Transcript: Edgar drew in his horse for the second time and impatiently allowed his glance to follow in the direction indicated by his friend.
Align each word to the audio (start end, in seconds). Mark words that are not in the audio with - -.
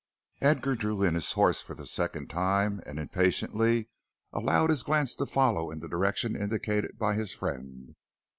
Edgar 0.41 0.75
drew 0.75 1.03
in 1.03 1.13
his 1.13 1.33
horse 1.33 1.61
for 1.61 1.75
the 1.75 1.85
second 1.85 2.27
time 2.27 2.81
and 2.87 2.97
impatiently 2.97 3.87
allowed 4.33 4.71
his 4.71 4.81
glance 4.81 5.13
to 5.13 5.27
follow 5.27 5.69
in 5.69 5.77
the 5.79 5.87
direction 5.87 6.35
indicated 6.35 6.97
by 6.97 7.13
his 7.13 7.35
friend. 7.35 7.95